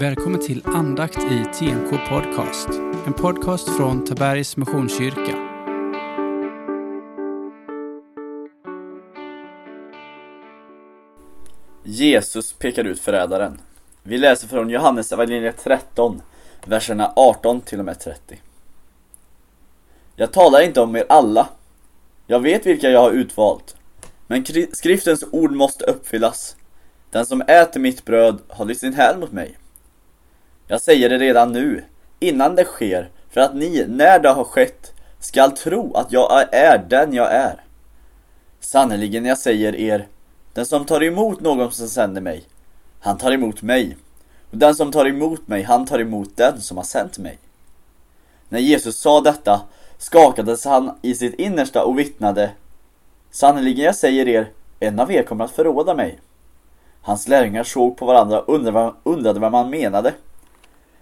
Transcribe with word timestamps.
Välkommen 0.00 0.40
till 0.40 0.62
andakt 0.64 1.18
i 1.18 1.44
TNK 1.44 2.08
Podcast. 2.08 2.68
En 3.06 3.12
podcast 3.12 3.76
från 3.76 4.04
Tabergs 4.04 4.56
Missionskyrka. 4.56 5.36
Jesus 11.84 12.52
pekar 12.52 12.84
ut 12.84 13.00
förrädaren. 13.00 13.60
Vi 14.02 14.18
läser 14.18 14.48
från 14.48 14.70
Johannes 14.70 15.12
evangeliet 15.12 15.64
13, 15.64 16.22
verserna 16.64 17.12
18 17.16 17.60
till 17.60 17.78
och 17.78 17.84
med 17.84 18.00
30. 18.00 18.40
Jag 20.16 20.32
talar 20.32 20.60
inte 20.62 20.80
om 20.80 20.96
er 20.96 21.04
alla. 21.08 21.48
Jag 22.26 22.40
vet 22.40 22.66
vilka 22.66 22.90
jag 22.90 23.00
har 23.00 23.10
utvalt. 23.10 23.76
Men 24.26 24.44
skriftens 24.72 25.24
ord 25.30 25.52
måste 25.52 25.84
uppfyllas. 25.84 26.56
Den 27.10 27.26
som 27.26 27.42
äter 27.42 27.80
mitt 27.80 28.04
bröd 28.04 28.38
håller 28.48 28.74
sin 28.74 28.94
häl 28.94 29.18
mot 29.18 29.32
mig. 29.32 29.56
Jag 30.70 30.80
säger 30.80 31.08
det 31.08 31.18
redan 31.18 31.52
nu, 31.52 31.84
innan 32.20 32.54
det 32.54 32.64
sker, 32.64 33.10
för 33.30 33.40
att 33.40 33.54
ni, 33.54 33.84
när 33.88 34.18
det 34.18 34.28
har 34.28 34.44
skett, 34.44 34.92
skall 35.20 35.52
tro 35.52 35.94
att 35.94 36.12
jag 36.12 36.54
är 36.54 36.78
den 36.88 37.12
jag 37.12 37.32
är. 37.32 37.60
Sannerligen, 38.60 39.24
jag 39.24 39.38
säger 39.38 39.76
er, 39.76 40.08
den 40.52 40.66
som 40.66 40.84
tar 40.84 41.02
emot 41.02 41.40
någon 41.40 41.72
som 41.72 41.88
sänder 41.88 42.20
mig, 42.20 42.44
han 43.00 43.18
tar 43.18 43.32
emot 43.32 43.62
mig. 43.62 43.96
Och 44.50 44.56
den 44.56 44.74
som 44.74 44.92
tar 44.92 45.06
emot 45.06 45.48
mig, 45.48 45.62
han 45.62 45.86
tar 45.86 45.98
emot 45.98 46.36
den 46.36 46.60
som 46.60 46.76
har 46.76 46.84
sänt 46.84 47.18
mig. 47.18 47.38
När 48.48 48.58
Jesus 48.58 48.96
sa 48.96 49.20
detta 49.20 49.60
skakades 49.98 50.64
han 50.64 50.98
i 51.02 51.14
sitt 51.14 51.34
innersta 51.34 51.84
och 51.84 51.98
vittnade 51.98 52.50
Sannerligen, 53.30 53.84
jag 53.84 53.96
säger 53.96 54.28
er, 54.28 54.50
en 54.80 55.00
av 55.00 55.12
er 55.12 55.22
kommer 55.22 55.44
att 55.44 55.50
förråda 55.50 55.94
mig. 55.94 56.18
Hans 57.02 57.28
lärjungar 57.28 57.64
såg 57.64 57.96
på 57.96 58.06
varandra 58.06 58.40
och 58.40 58.54
undrade 59.04 59.40
vad 59.40 59.52
man 59.52 59.70
menade. 59.70 60.14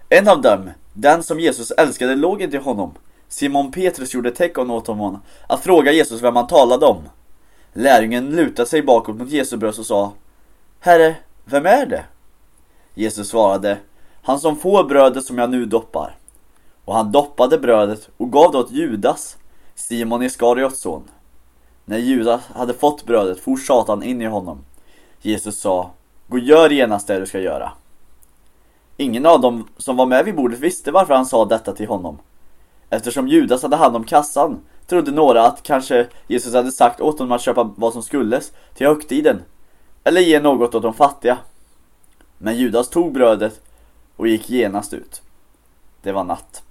En 0.09 0.27
av 0.27 0.41
dem, 0.41 0.69
den 0.93 1.23
som 1.23 1.39
Jesus 1.39 1.71
älskade, 1.71 2.15
låg 2.15 2.41
inte 2.41 2.57
honom. 2.57 2.91
Simon 3.27 3.71
Petrus 3.71 4.13
gjorde 4.13 4.31
tecken 4.31 4.71
åt 4.71 4.87
honom 4.87 5.19
att 5.47 5.63
fråga 5.63 5.91
Jesus 5.91 6.21
vem 6.21 6.35
han 6.35 6.47
talade 6.47 6.85
om. 6.85 7.09
Lärjungen 7.73 8.35
lutade 8.35 8.69
sig 8.69 8.81
bakåt 8.81 9.15
mot 9.15 9.29
Jesu 9.29 9.57
bröst 9.57 9.79
och 9.79 9.85
sa 9.85 10.13
Herre, 10.79 11.15
vem 11.45 11.65
är 11.65 11.85
det? 11.85 12.03
Jesus 12.93 13.29
svarade 13.29 13.77
Han 14.21 14.39
som 14.39 14.55
får 14.55 14.83
brödet 14.83 15.25
som 15.25 15.37
jag 15.37 15.49
nu 15.49 15.65
doppar. 15.65 16.15
Och 16.85 16.95
han 16.95 17.11
doppade 17.11 17.57
brödet 17.57 18.09
och 18.17 18.31
gav 18.31 18.51
det 18.51 18.57
åt 18.57 18.71
Judas, 18.71 19.37
Simon 19.75 20.23
Iskariots 20.23 20.79
son. 20.79 21.03
När 21.85 21.97
Judas 21.97 22.41
hade 22.55 22.73
fått 22.73 23.05
brödet 23.05 23.39
for 23.39 23.57
Satan 23.57 24.03
in 24.03 24.21
i 24.21 24.25
honom. 24.25 24.65
Jesus 25.21 25.59
sa 25.59 25.91
Gå 26.27 26.37
gör 26.37 26.69
genast 26.69 27.07
det 27.07 27.19
du 27.19 27.25
ska 27.25 27.39
göra. 27.39 27.71
Ingen 28.97 29.25
av 29.25 29.41
dem 29.41 29.67
som 29.77 29.97
var 29.97 30.05
med 30.05 30.25
vid 30.25 30.35
bordet 30.35 30.59
visste 30.59 30.91
varför 30.91 31.13
han 31.13 31.25
sa 31.25 31.45
detta 31.45 31.73
till 31.73 31.87
honom. 31.87 32.19
Eftersom 32.89 33.27
Judas 33.27 33.61
hade 33.61 33.75
hand 33.75 33.95
om 33.95 34.03
kassan 34.03 34.59
trodde 34.87 35.11
några 35.11 35.45
att 35.45 35.63
kanske 35.63 36.07
Jesus 36.27 36.53
hade 36.53 36.71
sagt 36.71 37.01
åt 37.01 37.19
honom 37.19 37.31
att 37.31 37.41
köpa 37.41 37.63
vad 37.75 37.93
som 37.93 38.03
skulle 38.03 38.41
till 38.75 38.87
högtiden. 38.87 39.43
Eller 40.03 40.21
ge 40.21 40.39
något 40.39 40.75
åt 40.75 40.83
de 40.83 40.93
fattiga. 40.93 41.37
Men 42.37 42.57
Judas 42.57 42.89
tog 42.89 43.13
brödet 43.13 43.61
och 44.15 44.27
gick 44.27 44.49
genast 44.49 44.93
ut. 44.93 45.21
Det 46.01 46.11
var 46.11 46.23
natt. 46.23 46.63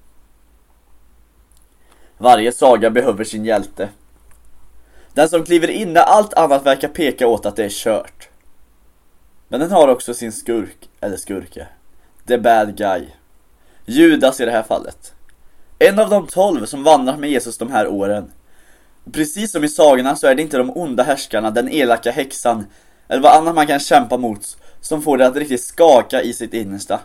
Varje 2.18 2.52
saga 2.52 2.90
behöver 2.90 3.24
sin 3.24 3.44
hjälte. 3.44 3.88
Den 5.12 5.28
som 5.28 5.44
kliver 5.44 5.70
in 5.70 5.92
när 5.92 6.02
allt 6.02 6.34
annat 6.34 6.66
verkar 6.66 6.88
peka 6.88 7.26
åt 7.26 7.46
att 7.46 7.56
det 7.56 7.64
är 7.64 7.70
kört. 7.70 8.28
Men 9.48 9.60
den 9.60 9.70
har 9.70 9.88
också 9.88 10.14
sin 10.14 10.32
skurk, 10.32 10.88
eller 11.00 11.16
skurke 11.16 11.68
the 12.26 12.38
bad 12.38 12.76
guy. 12.76 13.06
Judas 13.84 14.40
i 14.40 14.44
det 14.44 14.50
här 14.50 14.62
fallet. 14.62 15.12
En 15.78 15.98
av 15.98 16.10
de 16.10 16.26
tolv 16.26 16.66
som 16.66 16.82
vandrat 16.82 17.18
med 17.18 17.30
Jesus 17.30 17.58
de 17.58 17.70
här 17.70 17.88
åren. 17.88 18.32
Precis 19.12 19.52
som 19.52 19.64
i 19.64 19.68
sagorna 19.68 20.16
så 20.16 20.26
är 20.26 20.34
det 20.34 20.42
inte 20.42 20.58
de 20.58 20.70
onda 20.70 21.02
härskarna, 21.02 21.50
den 21.50 21.68
elaka 21.68 22.10
häxan 22.10 22.66
eller 23.08 23.22
vad 23.22 23.32
annat 23.32 23.54
man 23.54 23.66
kan 23.66 23.78
kämpa 23.78 24.16
mot 24.16 24.56
som 24.80 25.02
får 25.02 25.18
det 25.18 25.26
att 25.26 25.36
riktigt 25.36 25.62
skaka 25.62 26.22
i 26.22 26.32
sitt 26.32 26.54
innersta. 26.54 27.00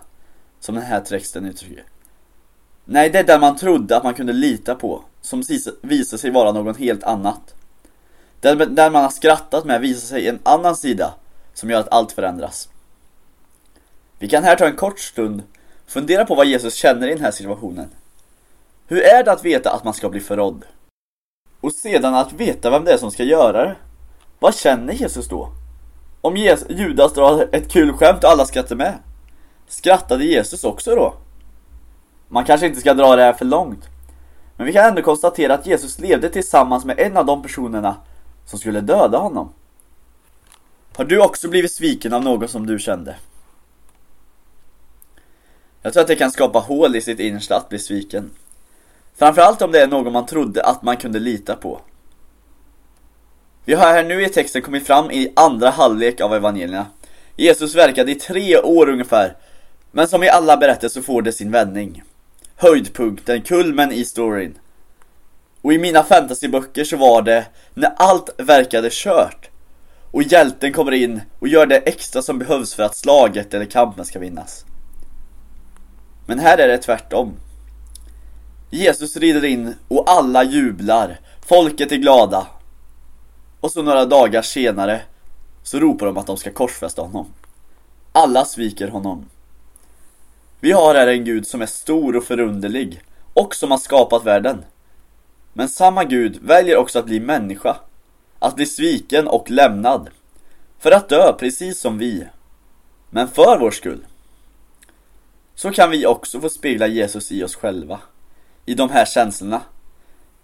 Som 0.59 0.75
den 0.75 0.83
här 0.83 0.99
texten 0.99 1.45
uttrycker. 1.45 1.83
Nej, 2.85 3.09
det 3.09 3.19
är 3.19 3.23
den 3.23 3.41
man 3.41 3.55
trodde 3.55 3.97
att 3.97 4.03
man 4.03 4.13
kunde 4.13 4.33
lita 4.33 4.75
på 4.75 5.03
som 5.21 5.43
visar 5.81 6.17
sig 6.17 6.31
vara 6.31 6.51
något 6.51 6.77
helt 6.77 7.03
annat. 7.03 7.55
Den, 8.39 8.75
den 8.75 8.93
man 8.93 9.03
har 9.03 9.09
skrattat 9.09 9.65
med 9.65 9.81
visar 9.81 10.07
sig 10.07 10.27
en 10.27 10.39
annan 10.43 10.75
sida 10.75 11.13
som 11.53 11.69
gör 11.69 11.79
att 11.79 11.93
allt 11.93 12.11
förändras. 12.11 12.69
Vi 14.21 14.27
kan 14.27 14.43
här 14.43 14.55
ta 14.55 14.65
en 14.65 14.75
kort 14.75 14.99
stund 14.99 15.43
och 15.85 15.91
fundera 15.91 16.25
på 16.25 16.35
vad 16.35 16.45
Jesus 16.45 16.75
känner 16.75 17.07
i 17.07 17.13
den 17.13 17.23
här 17.23 17.31
situationen. 17.31 17.89
Hur 18.87 19.01
är 19.01 19.23
det 19.23 19.31
att 19.31 19.45
veta 19.45 19.71
att 19.71 19.83
man 19.83 19.93
ska 19.93 20.09
bli 20.09 20.19
förrådd? 20.19 20.65
Och 21.61 21.71
sedan 21.71 22.15
att 22.15 22.33
veta 22.33 22.69
vem 22.69 22.85
det 22.85 22.93
är 22.93 22.97
som 22.97 23.11
ska 23.11 23.23
göra 23.23 23.65
det. 23.65 23.75
Vad 24.39 24.55
känner 24.55 24.93
Jesus 24.93 25.27
då? 25.27 25.49
Om 26.21 26.37
Judas 26.69 27.13
drar 27.13 27.49
ett 27.51 27.71
kul 27.71 27.93
skämt 27.93 28.23
och 28.23 28.29
alla 28.29 28.45
skrattar 28.45 28.75
med. 28.75 28.93
Skrattade 29.67 30.23
Jesus 30.23 30.63
också 30.63 30.95
då? 30.95 31.13
Man 32.27 32.45
kanske 32.45 32.67
inte 32.67 32.79
ska 32.79 32.93
dra 32.93 33.15
det 33.15 33.23
här 33.23 33.33
för 33.33 33.45
långt. 33.45 33.89
Men 34.57 34.65
vi 34.65 34.73
kan 34.73 34.85
ändå 34.85 35.01
konstatera 35.01 35.53
att 35.53 35.67
Jesus 35.67 35.99
levde 35.99 36.29
tillsammans 36.29 36.85
med 36.85 36.99
en 36.99 37.17
av 37.17 37.25
de 37.25 37.41
personerna 37.43 37.95
som 38.45 38.59
skulle 38.59 38.81
döda 38.81 39.17
honom. 39.17 39.53
Har 40.95 41.05
du 41.05 41.21
också 41.21 41.49
blivit 41.49 41.73
sviken 41.73 42.13
av 42.13 42.23
någon 42.23 42.47
som 42.47 42.67
du 42.67 42.79
kände? 42.79 43.15
Jag 45.81 45.93
tror 45.93 46.01
att 46.01 46.07
det 46.07 46.15
kan 46.15 46.31
skapa 46.31 46.59
hål 46.59 46.95
i 46.95 47.01
sitt 47.01 47.19
innersta 47.19 47.55
att 47.55 47.69
bli 47.69 47.79
sviken. 47.79 48.31
Framförallt 49.17 49.61
om 49.61 49.71
det 49.71 49.81
är 49.81 49.87
någon 49.87 50.13
man 50.13 50.25
trodde 50.25 50.63
att 50.63 50.83
man 50.83 50.97
kunde 50.97 51.19
lita 51.19 51.55
på. 51.55 51.81
Vi 53.65 53.73
har 53.73 53.85
här 53.85 54.03
nu 54.03 54.23
i 54.25 54.29
texten 54.29 54.61
kommit 54.61 54.87
fram 54.87 55.11
i 55.11 55.33
andra 55.35 55.69
halvlek 55.69 56.21
av 56.21 56.33
evangelierna. 56.35 56.85
Jesus 57.35 57.75
verkade 57.75 58.11
i 58.11 58.15
tre 58.15 58.57
år 58.57 58.89
ungefär, 58.89 59.35
men 59.91 60.07
som 60.07 60.23
i 60.23 60.29
alla 60.29 60.57
berättelser 60.57 61.01
får 61.01 61.21
det 61.21 61.31
sin 61.31 61.51
vändning. 61.51 62.03
Höjdpunkten, 62.55 63.41
kulmen 63.41 63.91
i 63.91 64.05
storyn. 64.05 64.57
Och 65.61 65.73
i 65.73 65.77
mina 65.77 66.03
fantasyböcker 66.03 66.83
så 66.83 66.97
var 66.97 67.21
det 67.21 67.45
när 67.73 67.93
allt 67.97 68.29
verkade 68.37 68.89
kört. 68.91 69.49
Och 70.11 70.23
hjälten 70.23 70.73
kommer 70.73 70.91
in 70.91 71.21
och 71.39 71.47
gör 71.47 71.65
det 71.65 71.77
extra 71.77 72.21
som 72.21 72.39
behövs 72.39 72.73
för 72.73 72.83
att 72.83 72.97
slaget 72.97 73.53
eller 73.53 73.65
kampen 73.65 74.05
ska 74.05 74.19
vinnas. 74.19 74.65
Men 76.31 76.39
här 76.39 76.57
är 76.57 76.67
det 76.67 76.77
tvärtom. 76.77 77.33
Jesus 78.69 79.17
rider 79.17 79.45
in 79.45 79.75
och 79.87 80.09
alla 80.09 80.43
jublar. 80.43 81.19
Folket 81.45 81.91
är 81.91 81.95
glada. 81.95 82.47
Och 83.59 83.71
så 83.71 83.81
några 83.81 84.05
dagar 84.05 84.41
senare 84.41 85.01
så 85.63 85.79
ropar 85.79 86.05
de 86.05 86.17
att 86.17 86.27
de 86.27 86.37
ska 86.37 86.51
korsfästa 86.51 87.01
honom. 87.01 87.25
Alla 88.11 88.45
sviker 88.45 88.87
honom. 88.87 89.25
Vi 90.59 90.71
har 90.71 90.95
här 90.95 91.07
en 91.07 91.25
Gud 91.25 91.47
som 91.47 91.61
är 91.61 91.65
stor 91.65 92.15
och 92.15 92.23
förunderlig 92.23 93.01
och 93.33 93.55
som 93.55 93.71
har 93.71 93.77
skapat 93.77 94.25
världen. 94.25 94.63
Men 95.53 95.69
samma 95.69 96.03
Gud 96.03 96.39
väljer 96.41 96.77
också 96.77 96.99
att 96.99 97.05
bli 97.05 97.19
människa. 97.19 97.77
Att 98.39 98.55
bli 98.55 98.65
sviken 98.65 99.27
och 99.27 99.51
lämnad. 99.51 100.09
För 100.79 100.91
att 100.91 101.09
dö 101.09 101.33
precis 101.33 101.79
som 101.79 101.97
vi. 101.97 102.27
Men 103.09 103.27
för 103.27 103.59
vår 103.59 103.71
skull 103.71 104.05
så 105.61 105.71
kan 105.71 105.89
vi 105.89 106.05
också 106.05 106.41
få 106.41 106.49
spegla 106.49 106.87
Jesus 106.87 107.31
i 107.31 107.43
oss 107.43 107.55
själva. 107.55 107.99
I 108.65 108.73
de 108.73 108.89
här 108.89 109.05
känslorna. 109.05 109.61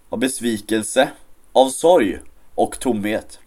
Av 0.10 0.20
besvikelse, 0.20 1.10
av 1.52 1.70
sorg 1.70 2.20
och 2.56 2.80
tomhet. 2.80 3.40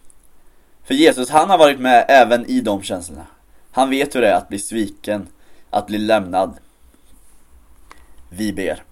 För 0.83 0.93
Jesus 0.93 1.29
han 1.29 1.49
har 1.49 1.57
varit 1.57 1.79
med 1.79 2.05
även 2.07 2.45
i 2.45 2.61
de 2.61 2.81
känslorna. 2.81 3.25
Han 3.71 3.89
vet 3.89 4.15
hur 4.15 4.21
det 4.21 4.29
är 4.29 4.35
att 4.35 4.49
bli 4.49 4.59
sviken, 4.59 5.27
att 5.69 5.87
bli 5.87 5.97
lämnad. 5.97 6.53
Vi 8.29 8.53
ber. 8.53 8.83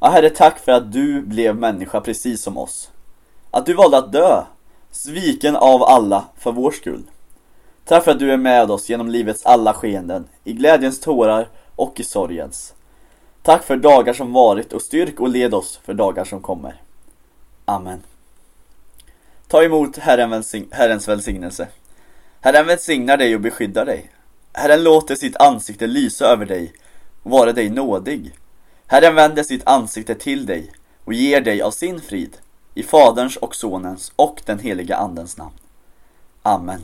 Ja, 0.00 0.08
Herre, 0.10 0.30
tack 0.30 0.58
för 0.58 0.72
att 0.72 0.92
du 0.92 1.22
blev 1.22 1.56
människa 1.56 2.00
precis 2.00 2.42
som 2.42 2.58
oss. 2.58 2.90
Att 3.50 3.66
du 3.66 3.74
valde 3.74 3.98
att 3.98 4.12
dö, 4.12 4.44
sviken 4.90 5.56
av 5.56 5.82
alla 5.82 6.24
för 6.38 6.52
vår 6.52 6.70
skull. 6.70 7.02
Tack 7.84 8.04
för 8.04 8.10
att 8.10 8.18
du 8.18 8.32
är 8.32 8.36
med 8.36 8.70
oss 8.70 8.88
genom 8.88 9.08
livets 9.08 9.46
alla 9.46 9.74
skeenden, 9.74 10.28
i 10.44 10.52
glädjens 10.52 11.00
tårar 11.00 11.48
och 11.76 12.00
i 12.00 12.04
sorgens. 12.04 12.74
Tack 13.42 13.64
för 13.64 13.76
dagar 13.76 14.12
som 14.12 14.32
varit 14.32 14.72
och 14.72 14.82
styrk 14.82 15.20
och 15.20 15.28
led 15.28 15.54
oss 15.54 15.80
för 15.84 15.94
dagar 15.94 16.24
som 16.24 16.40
kommer. 16.40 16.74
Amen. 17.64 18.02
Ta 19.48 19.62
emot 19.62 19.96
Herren 19.96 20.30
välsign 20.30 20.68
Herrens 20.70 21.08
välsignelse. 21.08 21.68
Herren 22.40 22.66
välsignar 22.66 23.16
dig 23.16 23.34
och 23.34 23.40
beskyddar 23.40 23.86
dig. 23.86 24.10
Herren 24.52 24.84
låter 24.84 25.14
sitt 25.14 25.36
ansikte 25.36 25.86
lysa 25.86 26.26
över 26.26 26.46
dig 26.46 26.72
och 27.22 27.30
vara 27.30 27.52
dig 27.52 27.70
nådig. 27.70 28.34
Herren 28.86 29.14
vänder 29.14 29.42
sitt 29.42 29.66
ansikte 29.66 30.14
till 30.14 30.46
dig 30.46 30.72
och 31.04 31.12
ger 31.12 31.40
dig 31.40 31.62
av 31.62 31.70
sin 31.70 32.00
frid 32.00 32.36
i 32.74 32.82
Faderns 32.82 33.36
och 33.36 33.54
Sonens 33.54 34.12
och 34.16 34.42
den 34.44 34.58
heliga 34.58 34.96
Andens 34.96 35.36
namn. 35.36 35.54
Amen. 36.42 36.80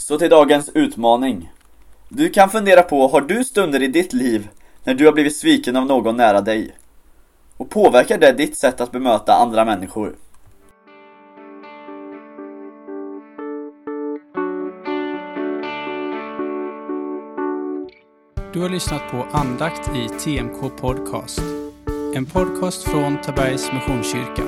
Så 0.00 0.18
till 0.18 0.30
dagens 0.30 0.70
utmaning. 0.74 1.52
Du 2.08 2.28
kan 2.28 2.50
fundera 2.50 2.82
på, 2.82 3.08
har 3.08 3.20
du 3.20 3.44
stunder 3.44 3.82
i 3.82 3.86
ditt 3.86 4.12
liv 4.12 4.48
när 4.84 4.94
du 4.94 5.06
har 5.06 5.12
blivit 5.12 5.36
sviken 5.36 5.76
av 5.76 5.86
någon 5.86 6.16
nära 6.16 6.40
dig? 6.40 6.76
Och 7.56 7.70
påverkar 7.70 8.18
det 8.18 8.32
ditt 8.32 8.58
sätt 8.58 8.80
att 8.80 8.92
bemöta 8.92 9.34
andra 9.34 9.64
människor? 9.64 10.16
Du 18.52 18.60
har 18.60 18.68
lyssnat 18.68 19.10
på 19.10 19.26
andakt 19.32 19.90
i 19.96 20.08
TMK 20.08 20.76
Podcast. 20.80 21.42
En 22.14 22.26
podcast 22.26 22.82
från 22.82 23.20
Tabergs 23.20 23.72
Missionskyrka. 23.72 24.42